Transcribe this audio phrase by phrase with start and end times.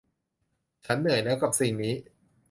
[0.85, 1.95] ฉันเหนื่อยแล้วกับสิ่งนี้